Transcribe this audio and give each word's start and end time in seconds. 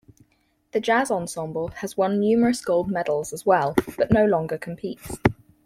The 0.71 0.79
jazz 0.79 1.11
ensemble 1.11 1.67
has 1.67 1.95
won 1.95 2.19
numerous 2.19 2.65
gold 2.65 2.89
medals 2.89 3.33
as 3.33 3.45
well, 3.45 3.75
but 3.99 4.11
no 4.11 4.25
longer 4.25 4.57
competes. 4.57 5.19